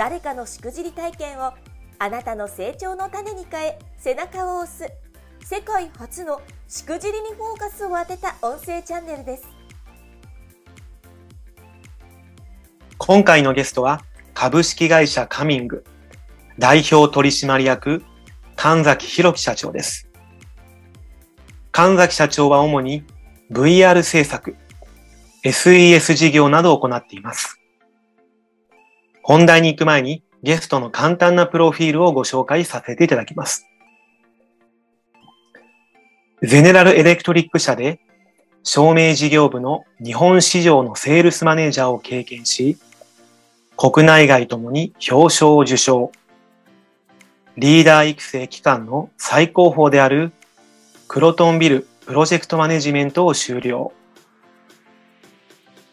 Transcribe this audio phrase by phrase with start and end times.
[0.00, 1.52] 誰かのしくじり体験を
[1.98, 4.90] あなたの成長の種に変え背中を押す
[5.44, 9.44] 世界初のしくじりにフォーカスを当てた音声チャンネルです
[12.96, 14.00] 今回のゲストは
[14.32, 15.84] 株式会社カミング
[16.58, 18.02] 代表取締役
[18.56, 20.08] 神崎弘樹社長です。
[21.72, 23.04] 神崎社長は主に
[23.50, 24.56] VR 制作、
[25.44, 27.59] SES 事業などを行っています。
[29.22, 33.66] 本題に行く前にゲストの簡単なプロフィールをご紹介させていただきます。
[36.42, 38.00] ゼネラルエレクトリック社で
[38.62, 42.78] 照明事業部の日本市場のセールスマネージャーを経験し、
[43.76, 46.12] 国内外ともに表彰を受賞。
[47.56, 50.32] リーダー育成機関の最高峰である
[51.08, 53.92] クロトンビルプロジェクトマネジメントを終了。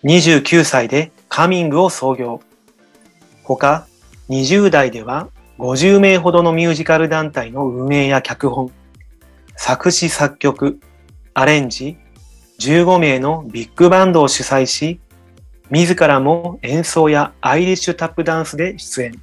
[0.03, 2.42] 29歳でカミングを創業。
[3.56, 3.88] 他、
[4.30, 8.72] 20代では50名ほどのミュージカル団体の運営や脚本、
[9.56, 10.80] 作詞作曲、
[11.34, 11.98] アレンジ、
[12.59, 15.00] 15名のビッグバンドを主催し、
[15.70, 19.22] 自らも演奏やアイリッシュタップダンスで出演。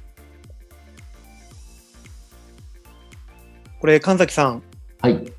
[3.79, 4.63] これ、神崎さん。
[5.01, 5.31] はい。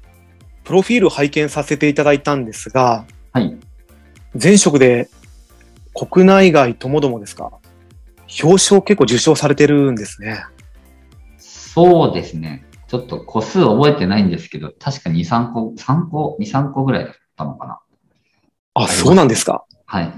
[0.65, 3.57] プロフィールを拝見させていただいたんですが、はい。
[4.41, 5.09] 前職で
[5.95, 7.53] 国内外ともどもですか？
[8.43, 10.45] 表彰結構受賞されてるんですね。
[11.39, 12.65] そうですね。
[12.89, 17.81] ちょっと個数覚えてないんですけど、確か2、3個、3個、2、3個ぐらいだったのかな。
[18.75, 19.65] あ、そうなんですか。
[19.87, 20.13] はい。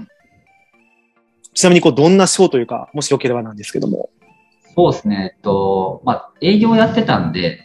[1.53, 4.09] ちなみに、こう、どんな賞というか、もしよければなんですけども。
[4.75, 5.31] そうですね。
[5.35, 7.59] えっと、まあ、営業やってたんで、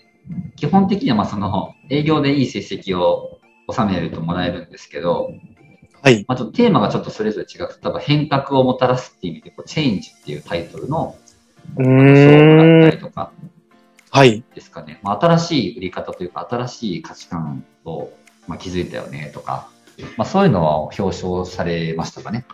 [0.56, 3.38] 基本的には、まあ、その、営業でいい成績を
[3.70, 5.30] 収めるともらえるんですけど、
[6.04, 6.22] はい。
[6.28, 11.16] あとテーマがちょっとそれぞれ違くて、多分変革をもたらすっていう意味で、こうチェンジっていうタイトルの、
[11.78, 11.94] 賞をも
[12.56, 13.32] らったりとか、
[14.10, 14.44] はい。
[14.54, 15.00] ですかね。
[15.02, 18.12] まあ、新しい売り方というか、新しい価値観を、
[18.46, 19.70] まあ、気づいたよねとか、
[20.18, 22.44] まあ、そういうのは表彰されましたかね。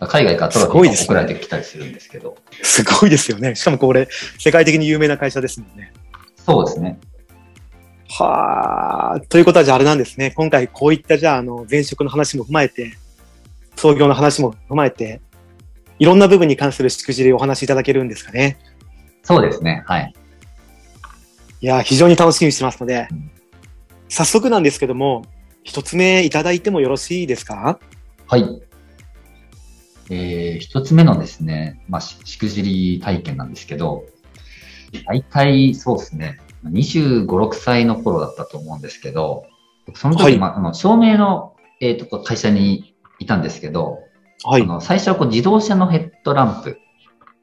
[0.00, 2.38] 海外からトロフィーが送られてきたりするんですけど。
[2.62, 3.56] すごいですよね。
[3.56, 5.92] しかもこれ、世界的に有名な会社ですもんね。
[6.36, 6.98] そうですね。
[8.10, 10.30] はあ、ということはじゃああれなんですね。
[10.30, 12.94] 今回こういったじゃあ、あの、前職の話も踏まえて、
[13.76, 15.20] 創業の話も踏まえて、
[15.98, 18.58] いろんな部分に関するしくじりお話しいただけるんですかね。
[19.22, 19.82] そうですね。
[19.86, 20.14] はい。
[21.60, 23.30] いや、非常に楽しみにしてますので、うん、
[24.08, 25.24] 早速なんですけども、
[25.62, 27.78] 一つ目いただいてもよろしいですか？
[28.26, 28.62] はい。
[30.08, 34.06] えー、一つ目のですね、まあ、しくじり体験なんですけど、
[35.04, 39.46] 大体そうですね、25、6歳の頃だったと思うんですけど、
[39.94, 44.00] その時、はい、まあ、あの照明の、えー、と会社にいたんですけど、
[44.44, 46.78] はい、あの最初はこう自動車のヘッドランプ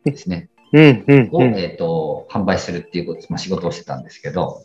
[0.03, 0.49] ですね。
[0.73, 4.63] うんうんを、えっ、ー、と、販売するっていうこと、まあ、仕事をしてたんですけど、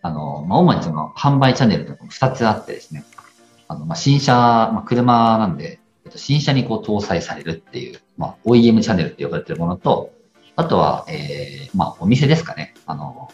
[0.00, 3.04] あの、まあ、主にその販売チャンネルと2つあってですね、
[3.68, 10.12] あの、まあ、新車、まあ、車なんで、えっと、新車にこう搭載されるっていう、まあ、OEM チャンネルって呼ばれてるものと、
[10.56, 12.74] あとは、えー、まあ、お店ですかね。
[12.86, 13.30] あの、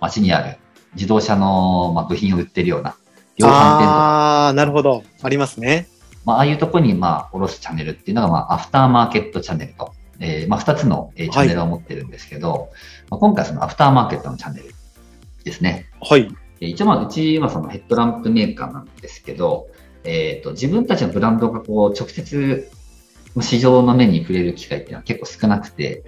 [0.00, 0.58] 街にある
[0.94, 2.96] 自動車の、まあ、部品を売ってるような
[3.36, 3.54] 量販店とか。
[3.54, 5.04] ああ、なるほど。
[5.22, 5.88] ありますね。
[6.24, 12.60] まあ、ああいうところに、まあ、おろすチャンネルっていうのが、まあ、アフターマーケットチャンネルと、えー、まあ、二つの、えー、チャンネルを持ってるんですけど、はい、
[13.10, 14.74] まあ、今回そのアフターマーケットのチャンネル
[15.44, 15.86] ですね。
[16.00, 16.28] はい。
[16.60, 19.68] 一応、まあ、うちはそのヘッドランプメーカーなんですけど、
[20.04, 22.70] えっ、ー、と、自分たちのブランドがこう、直接、
[23.40, 26.02] 市場の目に触れる機会っていうのは結構少なくて、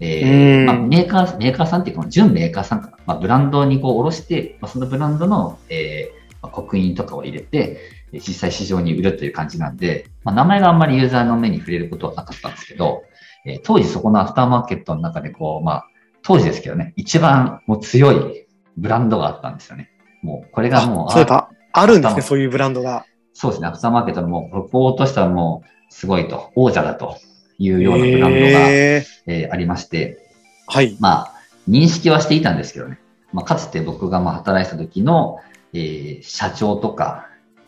[0.00, 2.98] えーまあ、メーカー、メーカーさんっていうか、準メーカーさんかな。
[3.06, 7.80] まあ、ブランドにこう、おろして、まあ、そのブランドの、えー、まあ、刻印とかを入れて、
[8.12, 13.02] 実際市場に売るという感じなんで、まあ、名前があんまりユーザーの目に触れることはなかったんですけど、
[13.44, 15.84] えー、当時そこのアフターマーケットの中でこう、まあ、
[16.22, 18.46] 当時ですけどね、一番もう強い
[18.76, 19.90] ブランドがあったんですよね。
[20.22, 23.04] もう、これがもう、そうか、あるんですね、そういうブランドが。
[23.32, 27.16] そうですね、アフターマーケットのもう、こことしたらもう、すごいと、王者だと
[27.58, 28.36] いうようなブランドが、
[28.70, 30.30] えー、えー、ありまして、
[30.66, 30.96] はい。
[31.00, 31.32] まあ、
[31.68, 32.98] 認識はしていたんですけどね。
[33.32, 35.40] まあ、かつて僕がまあ働いた時の、
[35.72, 37.26] えー、社長とか、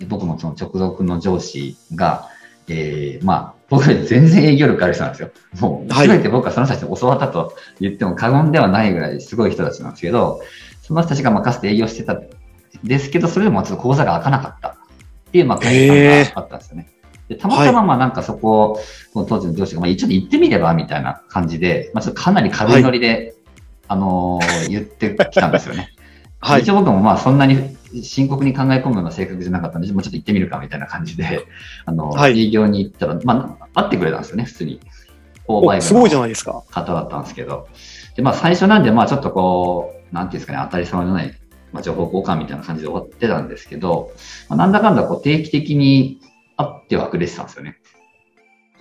[0.09, 2.29] 僕もその直属の上司が、
[2.69, 5.31] えー、まあ、僕より全然営業力ある人なんですよ。
[5.61, 10.41] もう、はいすべて僕はその人たちに教わったと言っても過言ではないぐらいすごい人たちなんですけど、
[10.83, 12.29] その人たちが任せて営業してたん
[12.83, 14.75] ですけど、それでもちょっと講座が開かなかったっ
[15.31, 15.87] ていう、まあ、会
[16.25, 16.89] 社があったんですよね。
[17.31, 18.81] でたまたま、まあなんかそこ、
[19.15, 23.37] この当時の上司が、まあ、ちょっと行ってみればみたいな感じで、まあちょっとかなり軽いノリで、
[23.87, 25.94] あのー言ってきたんですよね。
[26.41, 26.71] はい一。
[26.73, 31.47] 応僕もまあそんなに深刻に考え込むような性格じゃなかったんで、もうちょっと行ってみるかみたいな感じで、
[31.87, 34.81] あの、はい営業に行ったら、まあ、会ってくれたんですよね、普通に。
[35.81, 36.65] すごいじゃのないですか。
[36.73, 37.69] 方だったんですけど。
[38.17, 41.33] で、まあ最初なんで、まあちょっとこう、なんていうんですかね、当たり障りのない、
[41.73, 44.11] まあ、情報交換みたいな感じで終わってたんですけど、
[44.49, 46.21] まあ、なんだかんだこう定期的に
[46.61, 47.79] 会ってはくれてたんですよね。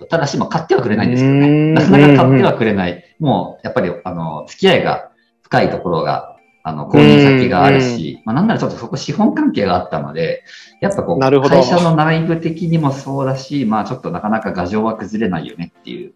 [0.08, 1.72] ただし、まあ買ってはくれないんですけどね。
[1.72, 3.04] なかなか買ってはくれない。
[3.18, 5.10] もう、やっぱり、あの、付き合いが
[5.42, 10.44] 深いところが、あの、購入先があるし、まあ、なんならちょっとそこ資本関係があったので、
[10.80, 16.12] やっぱこう、会社の内部的にもそうだし、まあちょっとなかなか牙城は崩れないよねっていう、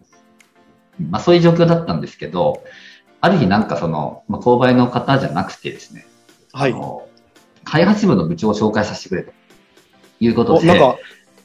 [1.11, 2.63] まあそういう状況だったんですけど、
[3.21, 6.07] ある日なんかその、まあ、購買の方じゃなくてですね、
[6.53, 6.73] はい。
[6.73, 7.09] あの
[7.65, 9.33] 開発部の部長を紹介させてくれと
[10.21, 10.97] いうことお、で、なんか、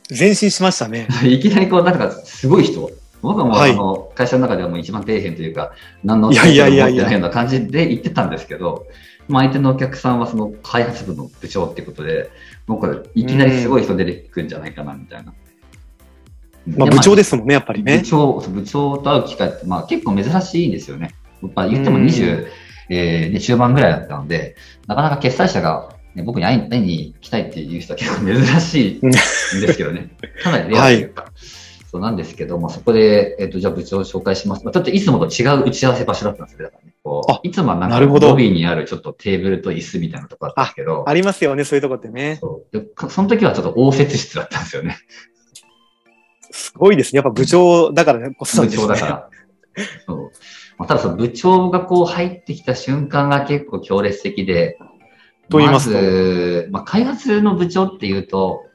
[0.09, 1.07] 前進しましたね。
[1.23, 2.89] いきなりこう、なんかすごい人。
[3.21, 5.71] 僕はもう、はいあの会社の中ではもう一番底辺というか、
[6.03, 8.87] 何のいやいやいやいや持ってないような感じで言ってたんですけど、
[9.27, 12.31] まあ、相手のお客さんはその開発部の部長っていうことで、
[12.65, 15.33] 僕はいきなりすごい人出てくるんじゃないかなみたいな。
[16.77, 18.05] まあ、部長ですもんね、やっぱりね部。
[18.05, 21.15] 長、部長と会う機会って、まあ結構珍しいんですよね。
[21.41, 22.47] やっぱ言ってもうん20、
[22.89, 24.55] えーね、中盤ぐらいだったので、
[24.87, 30.09] なかなか決済者が、ね、僕に会いに来たいっていう人は結構珍しいんですけどね。
[30.41, 31.31] かなりレアというか。
[31.91, 34.63] そうなんですけど、まあ、そこで、えっ、と、じゃあ部長を紹介します。
[34.63, 36.65] まあ、ちょっといつもと違う打ち合わせ場所だったんですよ。
[36.65, 36.93] だからね。
[37.03, 42.37] こうあいつもはなんかなるほどロビーにあるちょっとテーブルと椅子みたいなとこだったんですけど、ありますよね、そういうとこってね。
[42.41, 44.97] そうその時はちょっと応接室だったんですよね。
[46.51, 47.17] すごいですね。
[47.17, 49.29] やっぱ部長だからね、こそ部長だから。
[50.05, 50.31] そう
[50.77, 54.77] まあ、ただその部長がこう入ってきた瞬間が結構強烈的で、
[55.49, 58.65] と言いますとまず、まあ、開発の部長っていうと、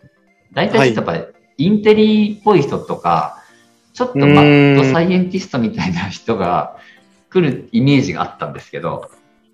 [0.53, 1.25] 大体やっぱり
[1.57, 3.43] インテリっぽい人とか、
[3.93, 6.77] ちょっとマッドサイエンティストみたいな人が
[7.31, 9.11] 来るイメージがあったんですけど、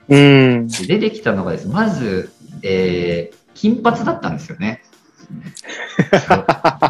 [0.08, 0.68] うん。
[0.68, 2.32] 出てきたのがですね、まず、
[2.62, 4.82] えー、金髪だったんですよね。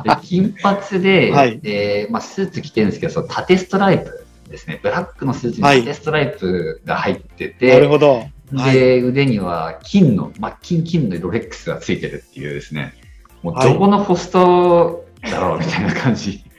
[0.05, 4.81] で金髪で、はいえーまあ、スーツ着てるんですけど、その縦ストライプですね。
[4.83, 8.25] ブラックのスーツにはい縦ストライプが入ってなて、るほど。
[8.55, 8.75] はい。
[8.75, 12.94] で、腕には金の、真っ金金のロレックスがついてるっていうですね、
[13.43, 16.44] もうはいどこのホストだろうみたいな感じ。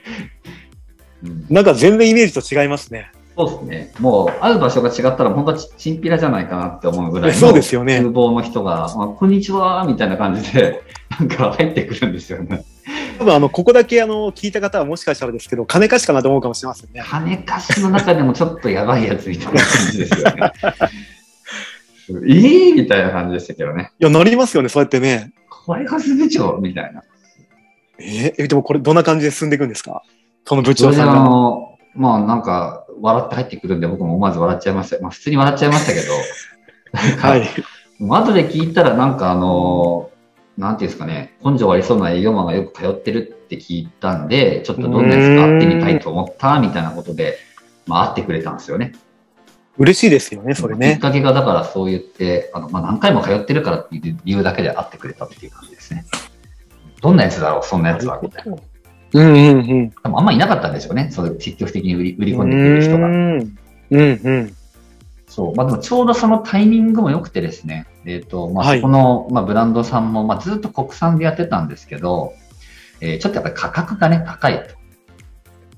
[1.23, 3.11] うんなんか全然イメージと違いますね。
[3.38, 3.91] そうですね。
[3.99, 7.38] もう、会う場所が違ったら、本当はちチンピラじゃないかなって思うぐらいの。
[7.38, 10.81] そうですよね風貌の人が、まあ、こんにちは、みたいな感じで、
[11.19, 12.63] なんか入ってくるんですよね。
[13.17, 17.03] 多分あの、ここだけあの、聞いた方はもしかしたらですけど、金貸しかなと思うかもしれませんね。
[17.05, 20.51] 金貸しの中でもちょっとやばいやつみたいな感じですよね。
[22.27, 23.91] ええみたいな感じでしたけどね。
[23.99, 25.31] いや、なりますよね、そうやってね。
[25.65, 27.03] 開発部長みたいな。
[27.99, 30.01] えーえでもこれどんな感じで進んでいくんですか？
[30.45, 31.13] その部長さんが。
[31.13, 35.00] の、まあなんか、笑って入ってくるんで、僕も思わず笑っちゃいました。
[35.01, 36.13] まあ普通に笑っちゃいましたけど、
[37.27, 37.47] はい。
[38.01, 40.09] 後で聞いたらなんかあの、
[40.57, 45.47] なんていうんですかね、根性ありそうな営業マンがよく通ってるって聞いたんで、ちょっとどんなやつか？
[45.47, 47.38] 会ってみたいと思ったみたいなことで、
[47.88, 48.93] まあ会ってくれたんですよね。
[49.81, 50.97] 嬉しいですよね、それきっね。
[50.97, 56.05] かけがだからそう言って、あの、まあ何回も通ってるからっていう理由だけで会ってくれたっていう感じですね。
[57.01, 58.55] どんなやつだろう、そんなやつは、みたいな。
[59.13, 59.91] うんうんうん。
[60.03, 61.09] 多分あんまいなかったんでしょうね。
[61.11, 63.07] そういう積極的に売り売り込んでくる人が。
[63.07, 63.57] うん
[63.89, 64.55] うんうん。
[65.27, 65.55] そう。
[65.55, 67.88] まあでもちょうどそのタイミングも良くてですね。
[68.05, 72.33] えっ、と、まあはいそこの、まあブランドさんも、まあずっと国産でやってたんですけど、
[73.01, 74.75] えーちょっとやっぱり価格がね、高いと。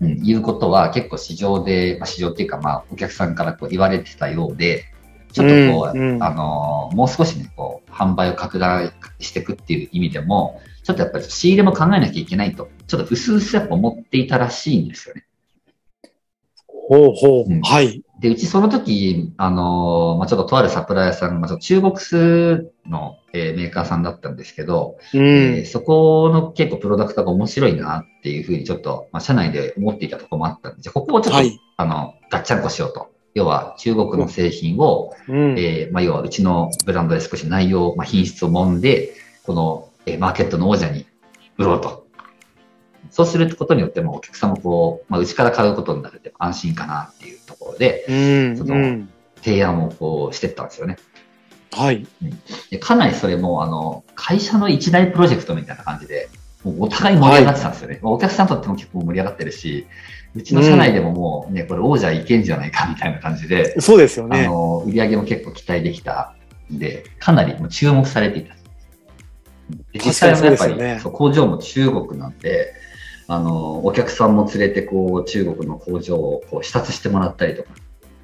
[0.04, 4.86] うん、いうことは結構市場で、まあ市場っていうかまあお客さんからこう言われてたようで、
[5.34, 15.26] ちょっとこう、うんうんあのーもう少しね、こう、販売を拡大していくっていう意味でも、ちょっとやっぱり仕入れも考えなきゃいけないと、ちょっと薄々やっぱ思っていたらしいんですよね。
[16.68, 17.52] ほうほう。
[17.52, 18.03] うんはい。
[18.24, 25.66] で、うちその時、あのーまあ、ちょっととあるサプライヤーさん、まあ、ちょっと中国数の、えーメーカーさんだったんですけど、うえーん。
[25.66, 31.60] そこの結構プロダクトが面白いなっていうふうにちょっと、まあ、社内で思っていたところもあったんで、じゃあここをちょっと、はい。
[31.76, 33.10] あの、ガッチャンコしようと。
[33.34, 35.60] 要は中国の製品を、うん。
[35.60, 41.06] えーまあ、要はうちのブランドで少し内容、まあ、品質を揉んで、この、えーマーケットの王者に
[41.58, 42.03] 売ろうと。
[43.14, 48.14] そうすることによってもお客さんもこう、まあ、うちから買うことになるんで安心かなっていうところで、う
[48.54, 48.58] ん。
[48.58, 49.10] そのうん。
[49.44, 50.98] 提案をこうしてったんですよね。
[51.72, 52.08] はい。
[52.72, 56.30] でかなりそれも、あの、会社の一大プロジェクトみたいな感じで
[56.64, 58.00] もうお互い盛り上がってたんですよね。
[58.02, 59.86] お客さんとっても結構盛り上がってるし、
[60.34, 64.46] うちの社内でももうね、これ王者いけんじゃないかみたいな感じで、そうですよね。
[64.46, 66.36] あの、売り上げも結構期待できた
[66.72, 68.56] んで、かなりもう注目されていた。
[69.92, 72.74] で実際はやっぱり、ね工場も中国なんで、
[73.28, 77.70] あの、お客さんも連れてこう、中国の工場をこう視察してもらったりとか、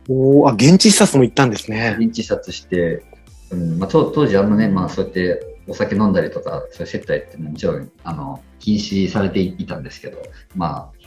[0.10, 1.96] おーあ、現地視察も行ったんですね。
[2.00, 3.04] 現地視察して、
[3.52, 10.18] うんまあ、当当時あんまね、まあそうやってお酒飲んだりとか、そういう接待ってもちろん、あの、禁止されていたんですけど、
[10.56, 11.00] まあ、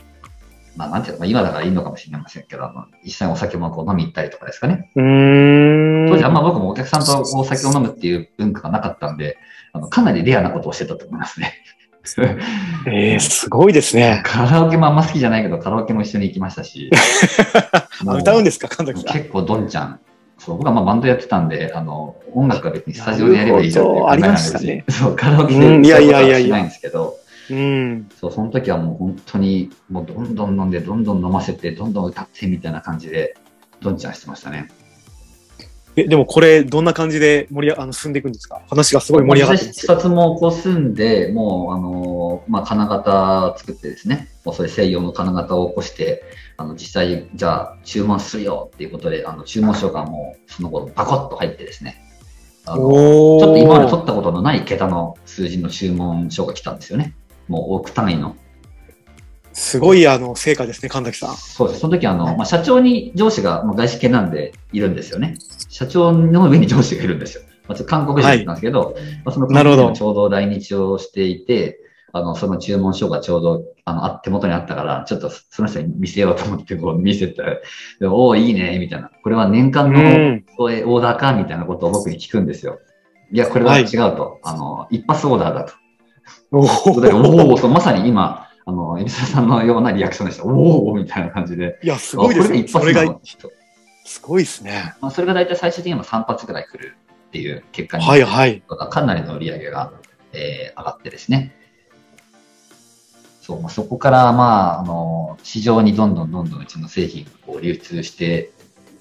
[0.75, 4.91] まあなんていうの、まあ、今だからいいのかもしれませんけど、あの実際お酒もこう飲み行ったりとかですかね。
[4.95, 6.09] うーん。
[6.09, 9.37] 当時あんま僕もお客さんとお酒を飲むっていう文化がなかったんで、
[9.73, 11.53] あのかなりレアなことをしてたと思いますね。
[12.85, 14.21] えー、すごいですね。
[14.25, 16.89] カラオケもあんま好きじゃないけど、カラオケも一緒に行きましたし。
[18.05, 19.17] あ歌うんですか、神崎さん？
[19.17, 19.99] 結構ドンちゃん。
[20.37, 27.15] そう、僕はまあバンドやってたんで、あの、音楽は別にスタジオでやればいいじゃんっていう考えなんでなるほどありましたねそう、カラオケでうんいやいやいやいや歌うことはしないんですけど、
[27.51, 28.09] うん。
[28.19, 33.35] そう、その時はもう本当に、もうどんどん飲んで、どんどん飲ませて、どんどん歌ってみたいな感じで、
[33.81, 34.67] ドンちゃんしてましたね。
[35.95, 38.61] え、でもこれ、どんな感じで盛りあの進んでいくんですか？
[38.67, 46.23] 話がすごい盛り上がってます視察もこう済んで、もう、あの、まあ、金型作ってですね、もうそれ西洋の金型を起こして、
[46.57, 52.01] あの、実際、じゃあ、注文するよっていうことで、あの、注文書がもう、その頃、バコッと入ってですね、
[52.65, 57.13] あの、ちょっと今まで取ったことのない桁の数字の注文書が来たんですよね。
[57.47, 58.35] もう億単位の。
[59.53, 61.35] すごい、あの、成果ですね、神崎さん。
[61.35, 61.79] そうです。
[61.79, 65.37] その時あの、まあ、社長に上司が、まあ、外資系なんでいるんですよね。
[65.69, 67.43] 社長の上に上司がいるんですよ。
[67.67, 71.79] まあ、ちょっと韓国人なんですけど、まあ、その韓国人がちょうど来日をしていて、
[72.15, 77.57] あの、その注文書がちょうど、あの、あ手元にあったから、ちょっとその人に見せようと思って、こう見せたら、
[77.99, 79.09] でおお、いいね、みたいな。
[79.23, 82.79] これは年間のうんオーダーかみたいなことを僕に聞くんですよ。
[83.31, 84.39] いや、これは違うと。
[84.43, 85.73] あの、一発オーダーだと。
[86.51, 90.45] おおまさに今、あの、エビサさんのようなリアクションでした。
[90.45, 91.79] おおみたいな感じで。
[91.83, 92.45] いや、すごいですね。
[92.45, 93.19] あこれで一それが
[94.05, 94.95] すごいですね。
[95.01, 96.95] まあ、それが大体最終的には3発ぐらい来る
[97.27, 98.61] っていう結果に、はいはい。
[98.89, 99.93] かなりの売り上げが、
[100.33, 101.55] えー上がってですね。
[103.41, 108.51] そう、まあ、そこから、まあ、あの、市場にどんどんどんどんうちの製品がこう流通して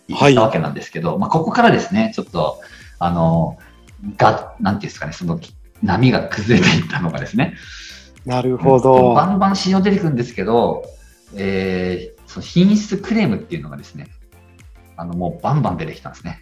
[0.09, 2.61] いはいったわけなんですけど、まあ、ここからですね、ちょっと、
[2.99, 3.57] あの、
[4.17, 5.39] が、なんていうんですかね、その
[5.83, 7.55] 波が崩れていったのがですね、
[8.27, 9.15] なるほど。
[9.15, 10.85] バンバン市場出てくるんですけど、
[11.35, 14.09] えー、その品質クレームっていうのがですね、
[14.97, 16.41] あの、もうバンバン出てきたんですね。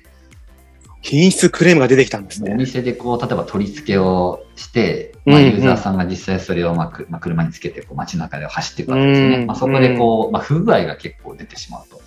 [1.03, 2.55] 品質クレームが出てきたんですおね。
[2.55, 9.37] 店でこう、例えば取り付けをして、まあ、ユーザーさんが実際それを、まあくまあ、車につけてこう街中で走っていくわけですよね。
[9.37, 12.03] うんまあ、そこでこう、まあ、不具合が結構出てしまうと。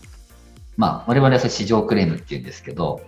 [0.77, 3.01] まあ、我々はそれ市場クレームって言うんですけど、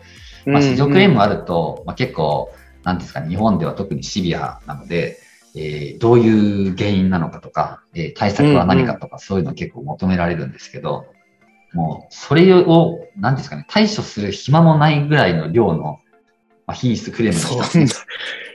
[0.45, 2.51] まあ、市場クレームがあると、まあ、結構、
[2.83, 5.19] なんですかね、日本では特にシビアなので、
[5.55, 11.05] えーどういう原因なのかとか、えー対策は何かとか、そういうの結構求められるんですけど、
[11.73, 15.99] もう、それを、なんていうんですかね、対処する暇もないぐらいの量の、
[16.67, 17.91] まあ、品質クレームが来たそんな、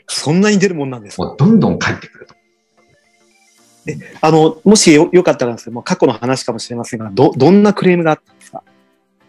[0.09, 1.25] そんなに出るもんなんですか？
[1.25, 2.35] もうどんどん返ってくると。
[4.21, 8.63] あの、もしよよかったらです過去の話かもしれませんが、ど、どんなクレームがあったんですか？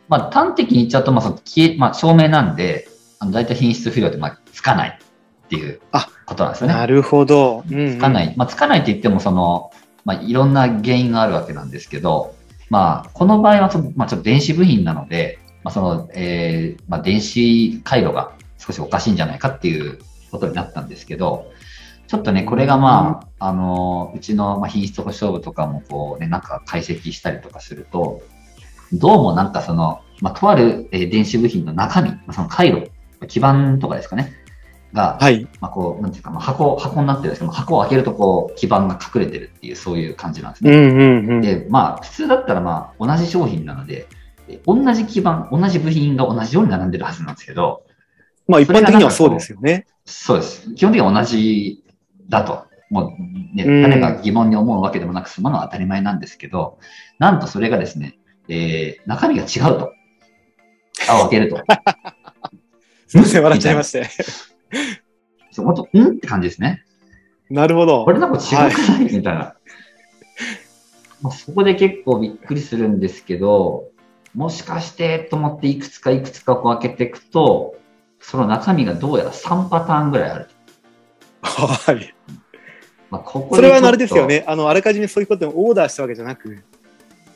[0.09, 2.87] まあ、端的に言っちゃうと、まあ、その消え、まあ、証明なんで、
[3.19, 4.99] あの、大体品質不良って、まあ、つかない
[5.51, 6.73] っていうあことなんですよね。
[6.73, 7.65] なるほど。
[7.69, 8.33] うんうんつかない。
[8.37, 9.71] まあ、つかないって言っても、その、
[10.05, 12.33] まあ、いろんな原因があるわけなんですけど、
[12.69, 19.99] まあ、この場合はその、まあ、ちょっと電子部品なので、まあ、その、えーまあ、電子回路が少しおかしいんじゃないかっていう
[20.31, 21.51] ことになったんですけど、
[22.07, 28.21] ちょっとね、これがまあ、あの、うちのまあ品質保証部とかもこうね、なんか解析したりとかすると、
[28.93, 32.91] どうもなんかその、まあ、とあるえー電子部品の中身、まあその回路、
[33.27, 34.33] 基板とかですかね、
[34.93, 35.47] が、はい。
[35.59, 40.71] まあ、こう、なんていうか、まあ、箱、箱になってるんですけど、箱を開けるとこう、基板が隠れてるっていう、そういう感じなんですね。
[40.71, 41.41] うんうんうん。
[41.41, 44.07] で、まあ、普通だったらまあ、同じ商品なので、
[44.47, 47.83] え同じ基板、同じ部品が同じように並んでるはずなんですけど、
[48.47, 49.85] まあ一般的にはそうですよね。
[50.05, 50.73] そうです。
[50.73, 51.83] 基本的には同じ
[52.27, 52.65] だと。
[52.89, 56.77] もう、ね、うん誰が疑問に思うわけでもなく、そののは当たり前なんですけど、
[57.19, 58.19] なんとそれがですね、
[58.49, 59.93] えー、中身が違うと。
[60.99, 61.57] 蓋を開けると。
[63.07, 64.09] すみません、笑っちゃいまして。
[65.51, 66.83] そう本当、んって感じですね。
[67.49, 68.11] なるほどこ。
[68.11, 69.55] れなんか違くない、みたいな。
[71.21, 73.89] まあ、そこで結構びっくりするんですけど、
[74.33, 77.75] もしかしてと思っていくつかいくつかこう開けていくと、
[78.19, 80.49] その中身がどうやら3パターンぐらいある。
[81.41, 82.13] はい。
[83.09, 84.25] まあ、ここそれはあれですよ。
[84.25, 84.45] ね。
[84.47, 86.63] あの、あらかじめそういうことをオーダーしたわけじゃなく。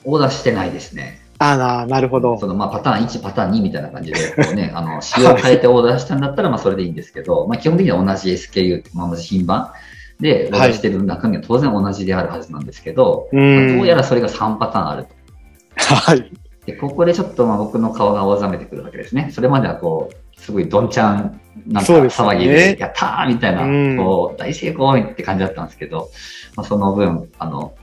[0.05, 1.24] オーダーしてないですね。
[1.37, 2.47] ああ、なるほどそ。
[2.47, 9.71] のまあパターン1、パターン2みたいな感じで、こうね、 あの、仕様を変えてオーダーしたんだったら、まあそれでいいんですけど、まあ基本的には同じ SKU、まあ同じ品番
[10.19, 14.01] で、オーダーしてる中身は当然同じであるはずなんですけど、うまあどうやら。
[14.01, 15.95] らそれが3パターンあると。
[15.95, 16.31] はい。
[16.65, 19.29] で、ここでちょっとまあ僕の顔が青ざめてくるわけですね。
[19.31, 26.09] それまではこう、すごいどんちゃん、なんか騒ぎで、やったーみたいな、うんこう、大成功って感じだったんですけど、
[26.55, 27.73] まあ、その分、あの、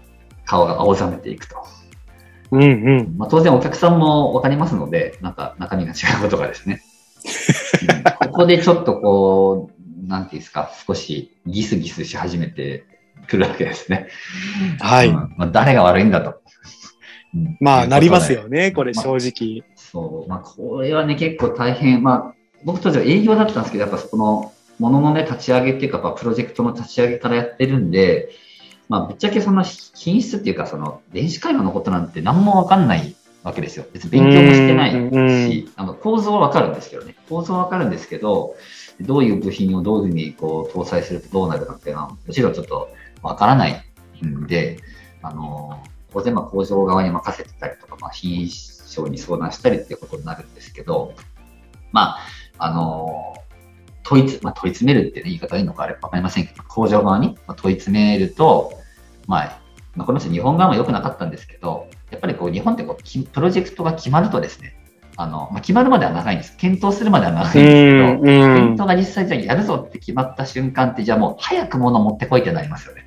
[0.45, 1.57] 顔が青ざめていくと。
[2.53, 2.67] うんう
[3.03, 3.15] ん。
[3.17, 6.83] まあ、当然お客さんもわかりますので、なんか中身が違うことがですね。
[8.23, 12.85] うんここでちょっとこう、なんていうんですか、少しギスギスし始めて
[13.27, 14.09] くるわけですね。
[14.81, 15.09] はい。
[15.09, 16.41] うんまあ、誰が悪いんだと。
[17.35, 19.65] うんまあ、なりますよね、これ、まあ正直。
[19.77, 22.03] そう、まあ、これはね、結構大変。
[22.03, 28.31] まあ、僕たちは営業だったんですけど、やっぱそこの、もののね、立ち上げっていうか、まあプロジェクトの立ち上げからやってるんで、
[28.93, 33.87] まあ、ぶっちゃけその品質っていうか、その、電子回路のことなんて何もわかんないわけですよ。
[33.91, 37.17] 別に勉強もしてないし、あの、構造はわかるんですけどね。
[37.27, 38.55] 構造はわかるんですけど、
[39.01, 42.91] どういう部品をどういうふうにこう搭載するとどうなるかっていうのは、もちろんちょっと
[43.23, 43.83] わからない
[44.27, 44.79] んで、
[45.23, 45.83] あの、
[46.13, 51.15] 当然まあ工場側に任せてたりとか、まあ、品質省に相談したりっていうことになるんですけど、
[51.93, 52.19] まあ、
[52.59, 53.33] あの、
[54.03, 58.82] 問いつ、まあ、問い詰めるっていう言い方がいいのかあれわかりませんけど、工場側にまあ問い詰めると、
[59.27, 59.61] まあ、
[59.95, 64.77] まあ、この人日本側も良くなかったんですけど、やっぱりこう日本ってこうきプロジェクトが決まるとですね、
[65.17, 66.57] あの、まあ、決まるまでは長いんです。
[66.57, 68.75] 検討するまでは長いんですけど、検ん。
[68.75, 73.07] 討が実際じゃあやるぞって決まった瞬間って、じゃあもう早く物持ってこいってなりますよね。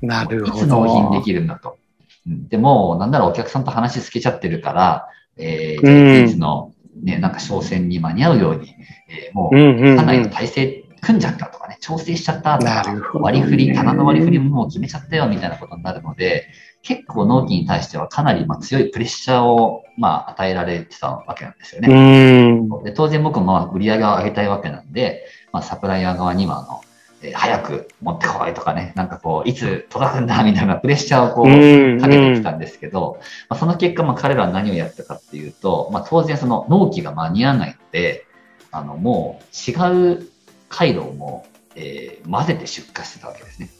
[0.00, 1.22] なるほいつ納品でど。
[1.22, 1.78] きるんだと。
[2.26, 8.74] うんでも、なんならお客さんと話つけちゃってるから、えー、うんいつのね、なんか商戦に間に合うように、
[9.08, 10.30] えーもう、かなりのうん。
[10.30, 16.48] 体制組んじゃったとかね、調整しちゃったとか割り振り、棚の割り振りももう決めちゃったよみたいなことになるので、
[16.82, 21.88] 結構納期に対してはかなりまあ強いプレッシャーをまあ与えられてたわけなんですよね。
[21.88, 22.84] うん。
[22.84, 26.80] で当然僕もまあ売り上げを上げたいわけなんで、まあ、サプライヤー側にはあの、
[27.22, 33.18] えー早く持ってこいとかね、なんかこう、いつ届くんだみたいなプレッシャーをこう、うんかけてきたんですけど、
[33.48, 38.24] まあ、その結果、まあ、彼らは何をやったかっていうと、まあ、当然その納期が間に合わないので、
[38.70, 40.28] あの、もう違う
[40.68, 43.70] 回路をもう、えー混ぜて出荷してたわけですね。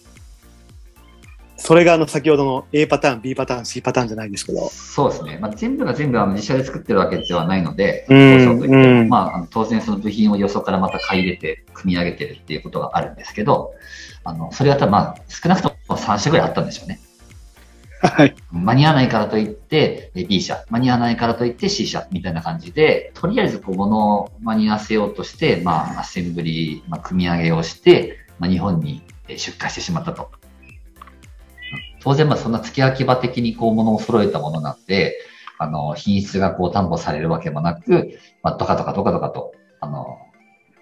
[1.58, 4.68] それがあの先ほどの A パターン、B パターン、C パターンじゃないんですけど。
[4.68, 5.38] そうですね。
[5.42, 8.06] まあ、全部が全部あの自社で作ってるわけではないので、
[9.08, 13.74] まあ、あの当然その部品をよそからまた買い入れて組み上げてるっていうことがあるんですけど、
[14.22, 17.00] あの、それが多分まあ、少なくとも3社ぐらいあったんでしょうね。
[18.00, 18.34] はい。
[18.52, 30.30] 間に合わないからといって B 社、間に合わないからといって C 社みたいな感じで、とりあえずこう物間に合わせようとして、まあ、アッセンブリー、まあ、組み上げをして、まあ、日本に出荷してしまったと。
[32.00, 35.16] 当然、まあ、そんな付け焼き場的にこう物を揃えたものなんで、
[35.58, 40.18] あの、品質がこう担保されるわけもなく、まあ、ドカドカドカドカと、あの、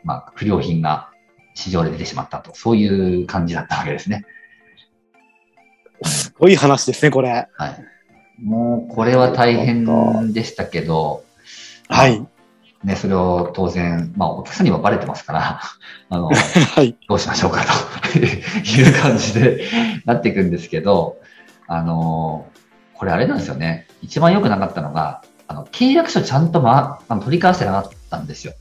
[0.04, 1.10] まあ、不良品が
[1.54, 2.54] 市場で出てしまったと。
[2.54, 4.26] そういう感じだったわけですね。
[6.04, 7.48] すごい話ですね、これ。
[7.52, 7.84] はい。
[8.42, 11.24] もう、これは大変でしたけど、
[11.88, 12.26] はい。
[12.84, 15.60] ね、それを当然、まあ、お客さんにはバレてますから、
[16.08, 16.96] あの、 はい。
[17.08, 17.64] どうしましょうか
[18.12, 19.64] と いう感じで
[20.04, 21.16] なっていくんですけど、
[21.66, 22.46] あの、
[22.94, 23.86] これあれなんですよね。
[24.02, 28.52] 一番良くなかったのが、あの、契約書ちゃんと、ま、あの取り交わせてなかったんですよ。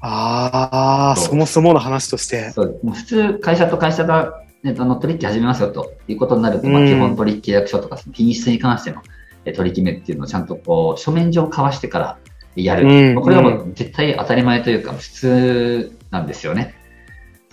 [0.00, 2.50] ああ、そもそもの話として。
[2.50, 9.02] そう、もう普通、会社と会社が、ね、あの取引始めますよということになると、まあ、うん基本取引契約書とか、その品質に関しての
[9.44, 12.18] え取り決めっていうのをちゃんとこう、書面上交わしてから
[12.56, 13.14] やる。
[13.20, 16.74] これはもう絶対当たり前というか、普通なんですよね。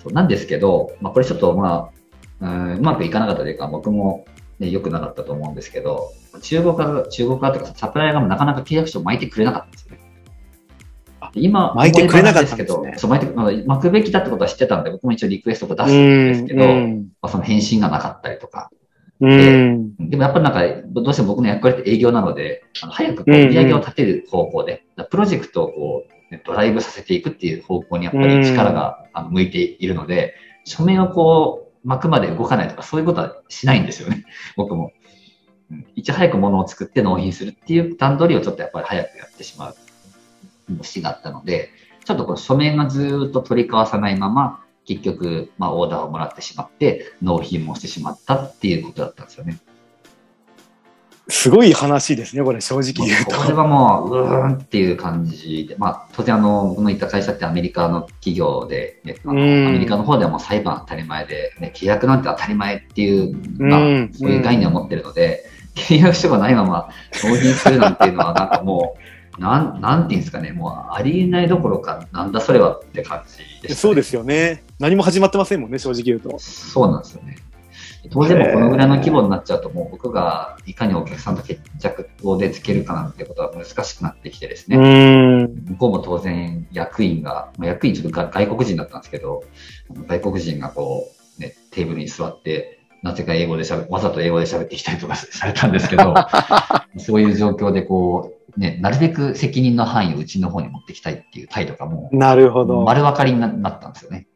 [0.02, 1.96] そうなんですけど、まあ、これちょっとまあ、
[2.42, 4.26] うんうまくいかなかったというか、僕も、
[4.60, 9.85] ね、良くなかったと思うんですけど、中国側が、中国側とか、サプライヤーがなかなか契約書を巻いてくれなかったんです
[11.36, 17.08] 今、巻いてくれなかったんですけどそう、巻いて、まあ巻くべきだってことは知ってたんで、僕も一応リクエストを出うしたんですんけど、まうん。
[17.22, 18.70] あ、その返信がなかったりとか。
[19.20, 19.96] うん。
[19.98, 34.26] でもやっぱりなんか、どうしても僕の役割って営業なので、あの早くこう売り上げを立てる方向で、プロジェクトをこう、ねドライブさせていくっていう方向にやっぱり力が向いているので、書面をこう、巻くまで動かないとか、そういうことはしないんですよね、
[34.58, 34.86] 僕も。
[34.86, 39.76] うんいち早く物を作って納品するっていう段取りをちょっとやっぱり早くやってしまう
[40.82, 41.70] 節があったので、
[42.06, 49.60] ちょっとこう書面がずーっと取り交わさないまま、結局、まあ、オーダーをもらってしまって、納品もしてしまったっていうことだったんですよね。
[51.28, 53.56] すごい話ですね、これ、正直言うこれと。
[53.56, 66.90] はもう、うーんっていう感じで、まあ、当然あの、僕の行った会社ってアメリカの企業で、ね、あのうんアメリカの方ではもう裁判当たり前で、ね、契約なんて当たり前っていう、まあうん、そういう概念を持ってるので、契約書がないまま
[67.24, 73.76] 納品するなんていうのはなんかもう、なん、なんていうんですかね、もうありえないどころか、なんだそれはって感じでね。
[73.76, 74.64] そうですよね。
[74.80, 76.38] 何も始まってませんもんね、正直言うと。
[76.40, 77.38] そうなんですよね。
[78.12, 84.78] 当然もこのぐらいの規模になっちゃうと、もう僕がいかにお客さんと決着をでつけるかなんてことは難しくなってきてですね。
[84.78, 85.66] ん。
[85.70, 89.44] 向こうも当然役員が、まあ、役員ちょっとが外国人だったんですけど、
[90.08, 96.16] 外国人がこう、ね、テーブルに座って、なぜか英語で喋わざと英語で喋ってきたりとかされたんですけど、
[96.98, 102.84] そういう状況でこう、ね、なるべく責任の範囲をうちの方に持ってきたいっていう態度がもう、なるほど。
[102.84, 104.28] 丸分かりにななったんですよね。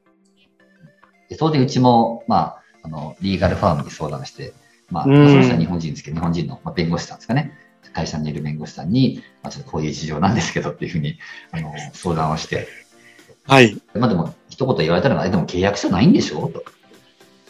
[1.30, 4.54] で当然うちも、まあ、あの、リーガルファームに相談して、
[4.90, 7.54] まあ、その人は日本人ですけど、日本人の、まあ、弁護士さんですかね。
[7.94, 11.18] 会社にいる弁護士さんに、まあ、ちょっとこういう事情なんですけどっていうふうに、
[11.52, 12.68] あの、相談をして、
[13.48, 13.82] はい。
[13.94, 16.48] まあでも、一言言われたのが、えでも契約書ないんでしょ？
[16.50, 16.64] と。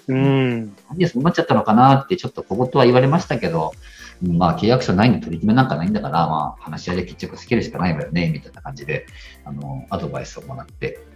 [0.07, 0.75] うん。
[0.89, 9.05] なんでそうなっちゃったのかなって、ちょっと小言は言われましたけど、うんまあ契約書ないんで取り決めなんかないんだから、まあ話し合いで決着つけるしかないわよね、みたいな感じで、
[9.45, 10.95] あの、アドバイスをもらって。
[10.95, 11.09] うん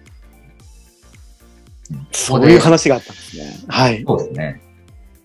[2.12, 3.66] そういう話があったんですね。
[3.68, 4.04] はい。
[4.08, 4.62] そうですね。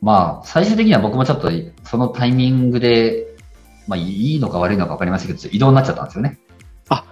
[0.00, 1.50] まあ、最終的には僕もちょっと、
[1.84, 3.26] そのタイミングで、
[3.86, 6.38] まあ、いいのか悪いのか分かりませんけど、移動になっちゃったんですよね。
[6.88, 7.04] あ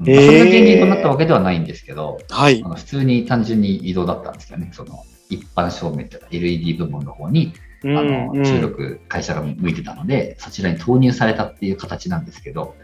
[0.00, 2.68] うん、へーまあそれだけ移動になったわけではないんですけど、はいあ。
[2.68, 12.74] の普通に単純に移動だったんですけどね、その、一般照明っていうか LED 部門の方に、うあの、ん注力会社が向いてたので、そちらに投入されたっていう形なんですけど、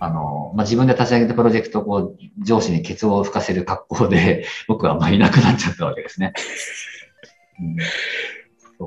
[0.00, 6.32] あの、まあ、自分で立ち上げたプロジェクトをこう、上司にケツを吹かせる格好で、 僕はまあいなくなっちゃったわけですね。
[7.60, 7.76] うん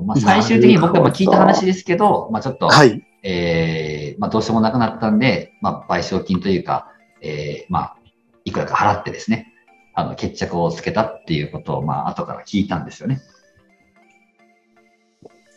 [0.06, 3.06] まあ、最終的に僕はまあ聞いた話ですけど、まあちょっと、はい。
[3.22, 6.88] えーまあどうしようもなくなったんで、まあ賠償金というか、
[7.20, 7.96] えーまあ、
[8.44, 9.52] いくらか払ってですね、
[9.94, 13.20] あの、決着をつけたっていうことを、まあ後から聞いたんですよね。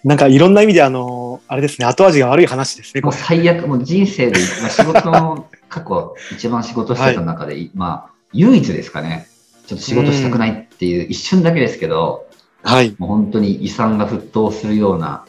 [0.08, 3.14] なんかいろんな意味であの、あれですね、後味が悪い話ですね、もう。
[3.14, 9.28] 最悪、もう人生で、まあ、仕事の、 過去、一番仕事してた中で、まあ、唯一ですかね。
[9.66, 12.26] ちょっと仕事したくないっていう、一瞬だけですけど、
[12.64, 12.96] はい。
[12.98, 15.26] もう本当に遺産が沸騰するような、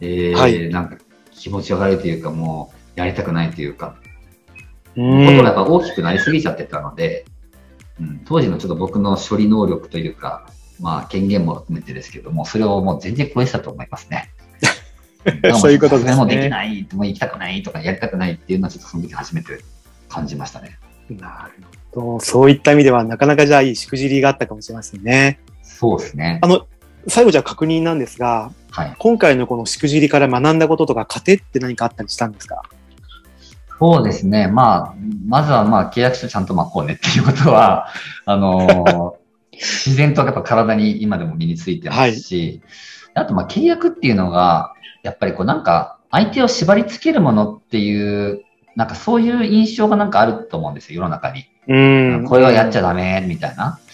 [0.00, 0.96] えーはいなんか
[1.32, 3.96] 気持ち悪いというか、もうやりたくないというか、
[4.96, 5.54] うことがやっん。
[5.56, 7.24] ぱ大きくなりすぎちゃってたので、
[8.00, 10.46] うん、当時のちょっと僕の処理能力というか、
[10.80, 14.30] まあ権限も含めてですけども、それをもう全然超えてたと思いますね。
[15.60, 19.58] そういうことですねもうできない、もう行きたくないとかやりたくないっていうのはちょっとその時初めて
[20.08, 20.78] 感じましたね。
[21.10, 22.20] なるほど。
[22.20, 25.40] そういった意味では、なかなかじゃあいいしくじりがあったかもしれませんね。
[25.62, 26.46] そうですねあ。
[26.46, 26.66] の、
[27.06, 28.94] 最後じゃあ確認なんですが、はい。
[28.98, 32.62] 今回のこのしくじりから学んだこととか、糧って何かあったりしたんですか？
[33.78, 34.46] そうですね。
[34.46, 34.94] まあ、
[35.26, 37.88] まずはまあ契約書ちゃんと巻こうねっていうことは、
[38.24, 39.20] あのー
[39.60, 42.62] 自然とやっぱ体に今でも身についてますし、
[43.14, 48.42] あとまあ契約っていうのが、やっぱりこうなんか相手を縛り付けるものっていう、
[48.76, 51.44] なんかそういう印象がなんかあると思うんですよ、世の中に。
[51.68, 51.78] う
[52.22, 52.24] ん。
[52.26, 53.78] これはやっちゃダメ、みたいな。
[53.84, 53.90] うん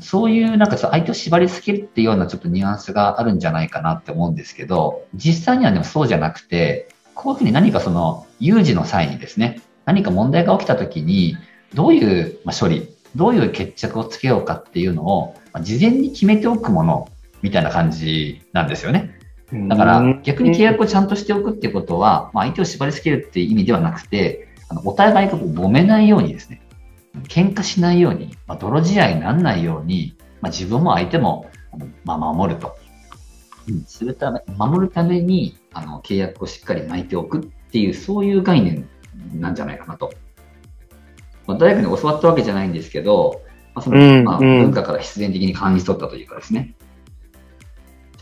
[0.00, 11.36] そういうなんかちょっと相手を縛り付けるっていうようなちょっとニュアンスがあるんじゃないかなって思うんですけど、実際にはでもそうじゃなくて、こういうふうに何かその有事の際にですね、何か問題が起きた時に、
[11.74, 17.08] どういうまあ処理、どういう決着をつけようかっていうのを、まあ事前に決めておくもの、
[17.42, 19.18] みたいな感じなんですよね。
[19.68, 26.62] だから逆に契約をちゃんとしておくっていうことは、まあ、相手を縛り付けるっていう意味ではなくて、あのお互いがこう揉めないようにですね、
[27.28, 31.50] 喧嘩しないように、まあ、泥試合にならないように、まあ、自分も相手も、
[32.04, 32.76] まあ、守ると。
[33.68, 38.88] うんするため、守るために、あの、契約をしっかり巻いておくっていう、そういう概念
[39.34, 40.12] なんじゃないかなと。
[41.46, 43.42] まあ、大学に教わったわけじゃないんですけど、
[43.74, 46.74] まあ、その、まあ、うんうん文化から必然的に感じ取ったというかですね。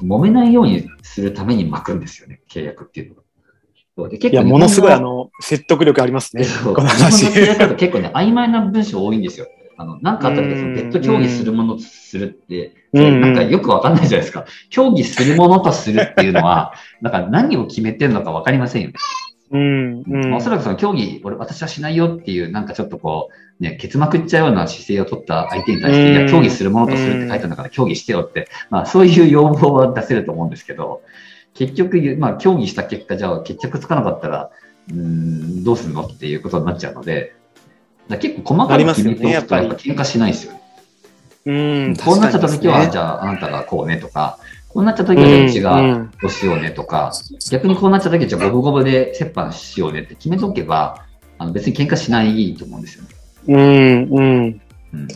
[0.02, 4.08] 揉めないようにするために巻くんですよね、契約っていうのは。
[4.08, 6.46] で結いや、構ものすごいあの、説得力ありますね。
[6.64, 7.26] この話。
[7.26, 9.46] 契約だと結構ね、曖昧な文章多いんですよ。
[9.76, 14.44] あの、なんかあった時、その別途協議するものとするって、なんかよくわかんないじゃないですか。
[14.68, 18.94] 協議するものとするっていうのは、 なんか何を決めてるのかわかりませんよね。
[19.50, 20.30] うん、うん。
[20.30, 31.02] まあおそらくその協議、俺、私はしないよっていう、なんかちょっとこう、ね、ケツまくっちゃうような姿勢を取った相手に対して、うんいや、協議するものとするって書いてあるんだから、協議してよって、まあそういう要望は出せると思うんですけど、
[31.54, 34.50] 結局、まあ協議した結果、じゃあ決着つかなかったら、
[34.88, 37.34] うーん、どうするのっていうことになっちゃうので、
[38.08, 40.60] だ結構細かく決めておくと、なりますよねやっぱ喧嘩しないですよね。
[41.46, 41.52] う
[41.90, 44.38] ん、こうなっちゃった時は、じゃああなたがこうねとか、
[44.72, 47.12] こうなっちゃった時は、じゃあうちが、うんどうしようねとか、
[47.50, 51.04] 逆にこうなっちゃった時は、じゃあ五分五分で折半しようねって決めとけば、
[51.38, 53.08] あの別に喧嘩しないと思うんですよね。
[53.48, 54.60] うん、うん。
[54.92, 55.08] うん、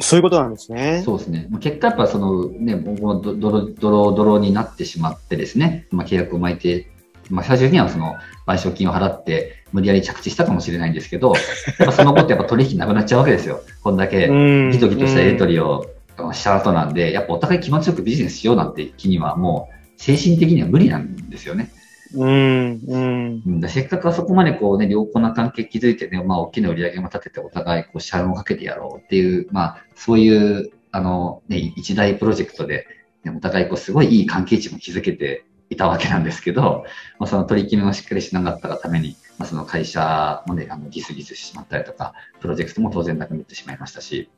[0.00, 1.02] そういうことなんですね。
[1.04, 1.48] そうですね。
[1.50, 6.94] まあ結果やっぱそのね、もうドドロドロドロになってしまってですね、まあ、契約を巻いて
[7.30, 11.32] まあ、最終的にはその賠償金を払って無理やり着地したかもしれないんですけど、
[11.78, 13.62] やっぱその後ってやっぱ取引なくなっちゃうわけですよ。
[13.82, 14.28] こんだけ
[14.72, 15.86] ギトギトしたやり取りを
[16.32, 21.70] した後なんで、やっぱお互い気持ちよくビジネスしようなんて気にはもう精神的には無理なんですよね。
[22.14, 23.68] うん、うん。
[23.68, 32.86] せっかくあそこまでこうね、良好な関係築いてね、まあ大きな売り上げも立ててお互いこう社運をかけてやろうっていう、まあそういう、あのね、一大プロジェクトで、
[33.24, 36.84] ね、お互いこうすごいいい関係値も築けていたわけなんですけど、
[37.18, 44.30] まあ、その取り決めをしっかりしなかったがために、まあ、その会社もね、あのギスギスしてしまったりとか、プロジェクトも当然なくなってしまいましたし、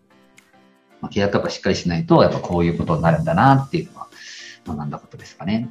[1.01, 4.09] まあ、契約やっぱしっかりしないと、やっぱこういうことになるんだなっていうのは
[4.67, 5.71] 学んだことですかね。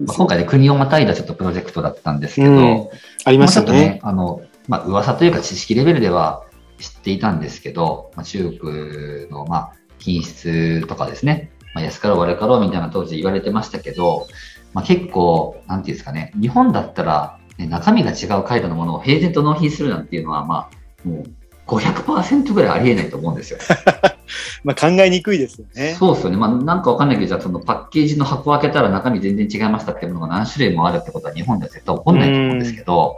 [0.00, 2.88] まあ、今回で国をまたいだちょっとプロジェクトだったんですけど、うん、
[3.24, 3.72] ありましたね。
[3.72, 6.44] ねあの、まあ、噂というか知識レベルでは
[6.78, 14.26] 知っていたんですけど、まあ、中国の、まあ、品質とかですね、まあ、安かろう悪かろうみたいな当時言われてましたけど、
[14.74, 20.70] まあ、結構、なんていうんですかね、日本だったら、ね、中身が違う回路のものを平然と納品するなんていうのは、ま
[21.04, 21.24] あ、もう
[21.66, 23.58] 500%ぐらいありえないと思うんですよ。
[24.64, 25.94] まあ考えにくいですよね。
[25.98, 26.36] そうですよね。
[26.36, 33.16] まあなんかわかんないけど、じゃあそのパッケージの箱を開けたら中身全然違いましたっていうものが何種類もあるってことは日本では絶対起こんないと思うんですけど、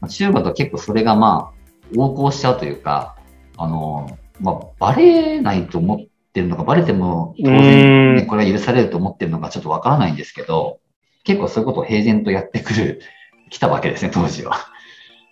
[0.00, 3.16] まあ、中国だと結構それがまあ横行しちゃうというか、
[3.56, 5.98] あの、まあバレないと思っ
[6.32, 10.78] てるのか、バレても当然、ね、これは許されると思ってるのかちょっとわからないんですけど、
[11.24, 13.00] 結構そういうことを平然とやってくる、
[13.50, 14.56] 来たわけですね、当時は。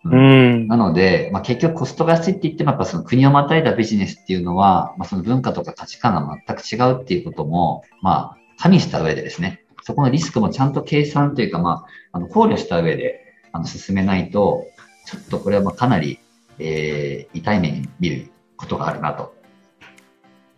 [0.04, 14.66] うん、なので、まあ、結局コストが安いって言っても、やっぱその国をまたいだビジネスっていうのは、まあ、その文化とか価値観が全く違うっていうことも、まあ、加味した上でですね、そこのリスクもちゃんと計算というか、まあ、あの考慮した上で、あの、進めないと、
[15.06, 16.18] ちょっとこれはまあかなり、
[16.58, 19.34] えー、痛い目に見ることがあるなと、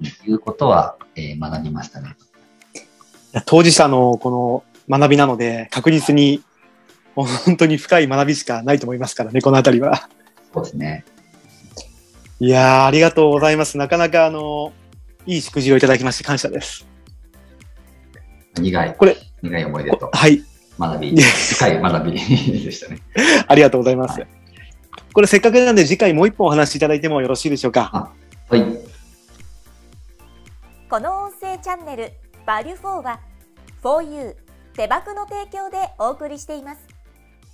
[0.01, 2.17] いうことは、えー、学びましたね。
[3.47, 6.43] 当事者のこの学びなので、確実に
[7.17, 10.09] もう本当に深い学びしかないと思いますからね、このあたりは。
[10.53, 11.05] そうですね。
[12.41, 13.79] いやありがとうございます。
[13.79, 14.73] なかなか、あの、
[15.27, 16.87] いい祝辞をいただきまして感謝です。
[18.59, 18.95] 苦い。
[18.97, 19.17] これ。
[19.43, 20.11] 苦い思い出と。
[20.13, 20.43] はい。
[20.79, 21.17] 学び。
[21.21, 22.13] 深い学び
[22.65, 22.99] でしたね。
[23.47, 24.21] ありがとうございます。
[24.21, 24.29] はい、
[25.13, 28.13] これせっかくなんで次回もう一本お話しいただいてもよろしいでしょうか？
[28.49, 28.65] はい。
[30.91, 32.13] この音声チャンネル、
[32.47, 33.21] バリュフォーは、
[33.83, 34.35] 4U
[34.75, 36.94] 手箱の提供でお送りしています。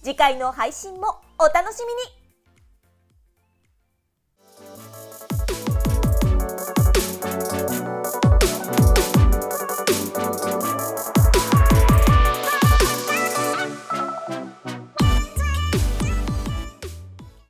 [0.02, 2.19] 次回の配信もお楽しみに。